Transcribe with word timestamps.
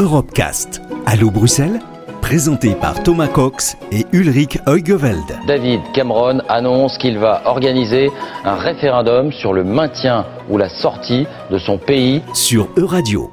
Europecast. 0.00 0.80
Allô 1.04 1.30
Bruxelles? 1.30 1.78
Présenté 2.22 2.74
par 2.74 3.02
Thomas 3.02 3.28
Cox 3.28 3.76
et 3.92 4.06
Ulrich 4.12 4.58
Heugeveld. 4.66 5.38
David 5.46 5.80
Cameron 5.92 6.38
annonce 6.48 6.96
qu'il 6.96 7.18
va 7.18 7.42
organiser 7.44 8.08
un 8.46 8.54
référendum 8.54 9.30
sur 9.30 9.52
le 9.52 9.62
maintien 9.62 10.24
ou 10.48 10.56
la 10.56 10.70
sortie 10.70 11.26
de 11.50 11.58
son 11.58 11.76
pays 11.76 12.22
sur 12.32 12.70
Euradio. 12.78 13.30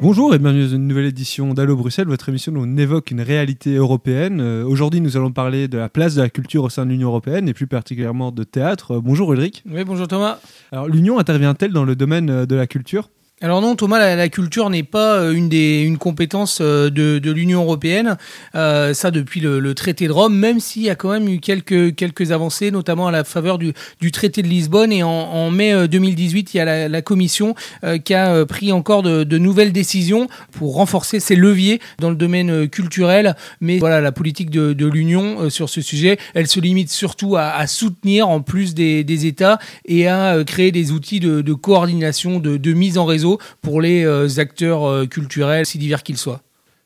Bonjour 0.00 0.32
et 0.32 0.38
bienvenue 0.38 0.62
dans 0.62 0.76
une 0.76 0.86
nouvelle 0.86 1.06
édition 1.06 1.54
d'Allo 1.54 1.74
Bruxelles, 1.74 2.06
votre 2.06 2.28
émission 2.28 2.52
où 2.52 2.62
on 2.62 2.76
évoque 2.76 3.10
une 3.10 3.20
réalité 3.20 3.74
européenne. 3.74 4.40
Euh, 4.40 4.64
Aujourd'hui, 4.64 5.00
nous 5.00 5.16
allons 5.16 5.32
parler 5.32 5.66
de 5.66 5.76
la 5.76 5.88
place 5.88 6.14
de 6.14 6.22
la 6.22 6.30
culture 6.30 6.62
au 6.62 6.68
sein 6.68 6.86
de 6.86 6.90
l'Union 6.92 7.08
européenne 7.08 7.48
et 7.48 7.52
plus 7.52 7.66
particulièrement 7.66 8.30
de 8.30 8.44
théâtre. 8.44 8.92
Euh, 8.92 9.00
bonjour 9.00 9.32
Ulrich. 9.32 9.64
Oui, 9.68 9.82
bonjour 9.82 10.06
Thomas. 10.06 10.38
Alors, 10.70 10.86
l'Union 10.86 11.18
intervient-elle 11.18 11.72
dans 11.72 11.84
le 11.84 11.96
domaine 11.96 12.30
euh, 12.30 12.46
de 12.46 12.54
la 12.54 12.68
culture? 12.68 13.08
Alors 13.42 13.62
non, 13.62 13.74
Thomas, 13.74 14.16
la, 14.16 14.28
culture 14.28 14.68
n'est 14.68 14.82
pas 14.82 15.14
euh, 15.14 15.32
une 15.32 15.48
des 15.48 15.80
une 15.80 15.96
compétence 15.96 16.58
euh, 16.60 16.90
de, 16.90 17.18
de 17.18 17.30
l'Union 17.32 17.62
européenne. 17.62 18.18
Euh, 18.54 18.92
ça 18.92 19.10
depuis 19.10 19.40
le, 19.40 19.60
le, 19.60 19.72
traité 19.72 20.06
de 20.08 20.12
Rome, 20.12 20.36
même 20.36 20.60
s'il 20.60 20.82
y 20.82 20.90
a 20.90 20.94
quand 20.94 21.08
même 21.08 21.26
eu 21.26 21.40
quelques 21.40 21.94
quelques 21.94 22.32
avancées, 22.32 22.70
notamment 22.70 23.06
à 23.06 23.10
la 23.10 23.24
faveur 23.24 23.56
du, 23.56 23.72
du 23.98 24.12
traité 24.12 24.42
de 24.42 24.46
Lisbonne. 24.46 24.92
Et 24.92 25.02
en, 25.02 25.08
en 25.08 25.50
mai 25.50 25.88
2018, 25.88 26.52
il 26.52 26.56
y 26.58 26.60
a 26.60 26.66
la, 26.66 26.88
la 26.90 27.00
Commission 27.00 27.54
euh, 27.82 27.96
qui 27.96 28.12
a 28.12 28.44
pris 28.44 28.72
encore 28.72 29.02
de, 29.02 29.24
de, 29.24 29.38
nouvelles 29.38 29.72
décisions 29.72 30.28
pour 30.52 30.74
renforcer 30.74 31.18
ses 31.18 31.34
leviers 31.34 31.80
dans 31.98 32.10
le 32.10 32.16
domaine 32.16 32.68
culturel. 32.68 33.36
Mais 33.62 33.78
voilà, 33.78 34.02
la 34.02 34.12
politique 34.12 34.50
de, 34.50 34.74
de 34.74 34.86
l'Union 34.86 35.48
sur 35.48 35.70
ce 35.70 35.80
sujet, 35.80 36.18
elle 36.34 36.46
se 36.46 36.60
limite 36.60 36.90
surtout 36.90 37.36
à, 37.36 37.52
à 37.52 37.66
soutenir 37.66 38.28
en 38.28 38.42
plus 38.42 38.74
des, 38.74 39.02
des, 39.02 39.24
États 39.24 39.58
et 39.86 40.08
à 40.08 40.44
créer 40.46 40.72
des 40.72 40.92
outils 40.92 41.20
de, 41.20 41.52
coordination, 41.54 42.38
de 42.38 42.72
mise 42.74 42.98
en 42.98 43.06
réseau 43.06 43.29
pour 43.60 43.80
les 43.80 44.04
euh, 44.04 44.28
acteurs 44.38 44.84
euh, 44.84 45.06
culturels, 45.06 45.66
si 45.66 45.78
divers 45.78 46.02
qu'ils 46.02 46.18
soient. 46.18 46.42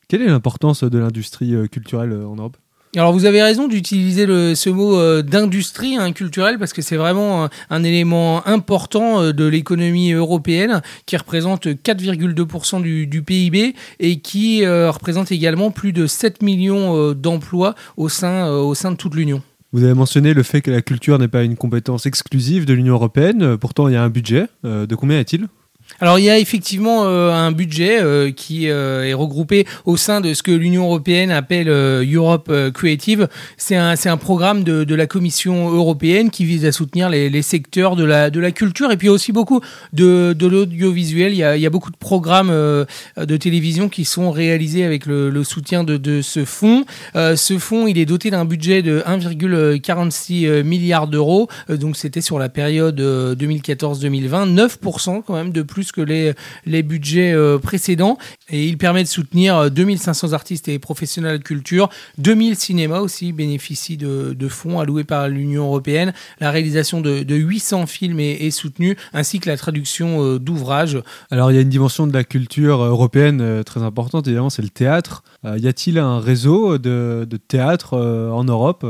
Quelle 0.09 0.23
est 0.23 0.27
l'importance 0.27 0.85
de 0.85 0.99
l'industrie 0.99 1.55
euh, 1.55 1.67
culturelle 1.67 2.13
en 2.13 2.37
Europe? 2.37 2.57
Alors 2.97 3.13
vous 3.13 3.25
avez 3.25 3.43
raison 3.43 3.67
d'utiliser 3.67 4.25
ce 4.55 4.71
mot 4.71 4.97
euh, 4.97 5.23
d'industrie 5.23 5.97
hein, 5.97 6.13
culturelle 6.13 6.61
parce 6.61 6.73
que 6.73 6.81
c'est 6.81 6.97
vraiment 6.97 7.45
un, 7.45 7.51
un, 7.71 7.83
élément 7.83 8.47
important 8.47 9.21
euh, 9.21 9.33
de 9.33 9.45
l'économie 9.45 10.13
européenne 10.13 10.81
qui 11.05 11.17
représente 11.17 11.67
4,2% 11.67 12.83
du, 12.83 13.09
du, 13.09 13.23
PIB 13.23 13.75
et 13.99 14.21
qui 14.21 14.65
euh, 14.65 14.93
représente 14.93 15.33
également 15.33 15.73
plus 15.73 15.93
de 15.93 16.07
7 16.07 16.43
millions 16.43 17.13
d'emplois 17.13 17.75
au 17.97 18.09
sein, 18.09 18.49
au 18.49 18.75
sein 18.75 18.93
de 18.93 18.97
toute 18.97 19.15
l'Union. 19.15 19.43
Vous 19.73 19.83
avez 19.83 19.95
mentionné 19.95 20.33
le 20.33 20.45
fait 20.45 20.61
que 20.61 20.71
la 20.71 20.83
culture 20.83 21.19
n'est 21.19 21.29
pas 21.29 21.43
une 21.43 21.57
compétence 21.57 22.07
exclusive 22.07 22.65
de 22.65 22.75
l'Union 22.75 22.95
européenne, 22.95 23.57
pourtant 23.57 23.89
il 23.89 23.95
y 23.95 23.97
a 23.97 24.03
un 24.03 24.11
budget. 24.11 24.47
de 24.63 24.95
combien 24.95 25.19
est-il? 25.19 25.49
Alors 26.01 26.19
il 26.19 26.25
y 26.25 26.31
a 26.31 26.39
effectivement 26.39 27.05
euh, 27.05 27.31
un 27.31 27.53
budget 27.53 28.01
euh, 28.01 28.31
qui 28.33 28.69
euh, 28.69 29.05
est 29.05 29.15
regroupé 29.15 29.67
au 29.85 29.97
sein 29.97 30.21
de 30.21 30.35
ce 30.35 30.43
que 30.43 30.51
l'Union 30.51 30.85
européenne 30.85 31.31
appelle 31.31 31.69
Europe 31.69 32.53
Creative. 32.73 33.29
C'est 33.57 33.77
un, 33.77 33.95
un 34.05 34.17
programme 34.17 34.65
de, 34.65 34.85
de, 34.85 34.95
la 34.95 35.07
Commission 35.07 35.71
européenne 35.71 36.31
qui 36.31 36.45
vise 36.45 36.65
à 36.65 36.73
soutenir 36.73 37.09
les, 37.09 37.31
les, 37.31 37.43
secteurs 37.43 37.97
de 37.97 38.05
la, 38.05 38.31
de 38.31 38.41
la 38.41 38.51
culture 38.51 38.91
et 38.91 38.97
puis 38.97 39.09
aussi 39.09 39.33
beaucoup 39.33 39.61
de, 39.93 40.35
de 40.37 40.47
l'audiovisuel. 40.47 41.33
Il 41.33 41.39
y, 41.39 41.67
a, 41.67 41.71
beaucoup 41.71 41.91
de 41.91 41.97
programmes 41.97 42.51
de 42.51 43.37
télévision 43.37 43.89
qui 43.89 44.05
sont 44.05 44.31
réalisés 44.31 44.85
avec 44.85 45.07
le, 45.07 45.45
soutien 45.45 45.85
de, 45.85 45.97
de 45.97 46.23
ce 46.23 46.45
fonds. 46.45 46.85
ce 47.15 47.59
fonds, 47.59 47.87
il 47.87 47.99
est 47.99 48.07
doté 48.07 48.31
d'un 48.31 48.45
budget 48.45 48.83
de 48.83 49.03
1,46 49.07 50.63
milliards 50.63 51.09
d'euros. 51.09 51.49
donc 51.69 51.97
c'était 51.97 52.21
sur 52.21 52.39
la 52.39 52.49
période 52.49 53.01
2014-2020, 53.01 54.55
9% 54.55 55.23
quand 55.27 55.35
même 55.35 55.53
de 55.53 55.63
plus 55.63 55.84
que 55.93 56.01
les, 56.01 56.35
les 56.67 56.83
budgets 56.83 57.33
euh, 57.33 57.59
précédents. 57.59 58.19
Et 58.49 58.67
il 58.67 58.79
permet 58.79 59.03
de 59.03 59.09
soutenir 59.09 59.71
2500 59.71 60.29
euh, 60.29 60.35
artistes 60.35 60.69
et 60.69 60.79
professionnels 60.79 61.39
de 61.39 61.43
culture. 61.43 61.89
2000 62.19 62.57
cinémas 62.57 63.01
aussi 63.01 63.33
bénéficient 63.33 63.97
de, 63.97 64.49
fonds 64.49 64.79
alloués 64.79 65.05
par 65.05 65.29
l'Union 65.29 65.65
européenne. 65.65 66.13
La 66.41 66.51
réalisation 66.51 67.01
de, 67.01 67.23
de 67.23 67.35
800 67.35 67.87
films 67.87 68.21
est, 68.21 68.47
est, 68.47 68.51
soutenue, 68.51 68.97
ainsi 69.13 69.41
que 69.41 69.49
la 69.49 69.57
traduction 69.57 70.23
euh, 70.23 70.39
d'ouvrages. 70.39 71.03
Alors 71.31 71.51
il 71.51 71.55
y 71.55 71.59
a 71.59 71.63
une 71.63 71.69
dimension 71.69 72.07
de 72.07 72.13
la 72.13 72.25
culture 72.25 72.83
européenne 72.83 73.63
très 73.65 73.83
importante, 73.83 74.27
évidemment, 74.27 74.51
c'est 74.51 74.63
le 74.63 74.69
théâtre. 74.69 75.23
y 75.45 75.67
a-t-il 75.67 75.99
un 75.99 76.21
réseau 76.21 76.79
de, 76.79 77.27
de 77.29 77.37
théâtre 77.37 77.97
en 77.97 78.45
Europe? 78.45 78.87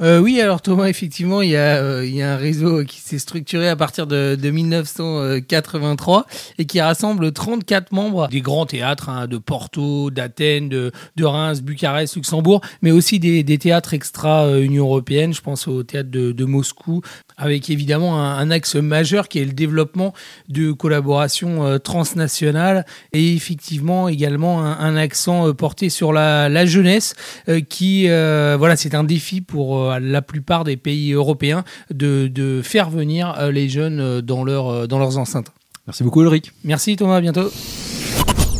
Euh, 0.00 0.20
oui, 0.20 0.40
alors 0.40 0.62
Thomas, 0.62 0.86
effectivement, 0.86 1.42
il 1.42 1.50
y 1.50 1.56
a, 1.56 1.76
euh, 1.76 2.06
il 2.06 2.14
y 2.14 2.22
a 2.22 2.34
un 2.34 2.36
réseau 2.36 2.84
qui 2.84 3.00
s'est 3.00 3.18
structuré 3.18 3.68
à 3.68 3.76
partir 3.76 4.06
de, 4.06 4.36
de, 4.40 4.50
1983 4.50 6.26
et 6.58 6.66
qui 6.66 6.80
rassemble 6.80 7.32
34 7.32 7.92
membres 7.92 8.28
des 8.28 8.40
grands 8.40 8.66
théâtres 8.66 9.08
hein, 9.08 9.26
de 9.26 9.38
Porto, 9.38 10.10
d'Athènes, 10.10 10.68
de, 10.68 10.92
de, 11.16 11.24
Reims, 11.24 11.62
Bucarest, 11.62 12.16
Luxembourg, 12.16 12.60
mais 12.82 12.90
aussi 12.90 13.18
des, 13.18 13.42
des 13.42 13.58
théâtres 13.58 13.94
extra-Union 13.94 14.84
européenne. 14.84 15.34
Je 15.34 15.40
pense 15.40 15.68
au 15.68 15.82
théâtre 15.82 16.10
de, 16.10 16.32
de 16.32 16.44
Moscou, 16.44 17.02
avec 17.36 17.70
évidemment 17.70 18.20
un, 18.20 18.38
un, 18.38 18.50
axe 18.50 18.74
majeur 18.76 19.28
qui 19.28 19.38
est 19.38 19.44
le 19.44 19.52
développement 19.52 20.14
de 20.48 20.72
collaboration 20.72 21.64
euh, 21.66 21.78
transnationale 21.78 22.84
et 23.12 23.34
effectivement 23.34 24.08
également 24.08 24.60
un, 24.62 24.78
un 24.78 24.96
accent 24.96 25.48
euh, 25.48 25.52
porté 25.54 25.90
sur 25.90 26.12
la, 26.12 26.48
la 26.48 26.66
jeunesse 26.66 27.14
euh, 27.48 27.60
qui, 27.60 28.08
euh, 28.08 28.56
voilà, 28.58 28.76
c'est 28.76 28.94
un 28.94 29.04
défi 29.04 29.40
pour 29.40 29.87
la 30.00 30.22
plupart 30.22 30.64
des 30.64 30.76
pays 30.76 31.12
européens 31.12 31.64
de, 31.90 32.28
de 32.28 32.60
faire 32.62 32.90
venir 32.90 33.50
les 33.50 33.68
jeunes 33.68 34.20
dans, 34.20 34.44
leur, 34.44 34.88
dans 34.88 34.98
leurs 34.98 35.18
enceintes. 35.18 35.52
Merci 35.86 36.04
beaucoup 36.04 36.22
Ulrich. 36.22 36.52
Merci 36.64 36.96
Thomas, 36.96 37.16
à 37.16 37.20
bientôt. 37.20 37.50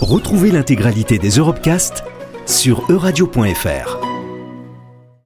Retrouvez 0.01 0.51
l'intégralité 0.51 1.19
des 1.19 1.31
Europecast 1.31 2.05
sur 2.47 2.91
euradio.fr. 2.91 3.98